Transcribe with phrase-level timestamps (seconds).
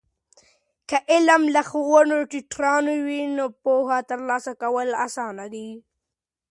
[0.89, 5.69] که علم له ښوونه ټیټرانو وي، نو پوهه ترلاسه کول آسانه دی.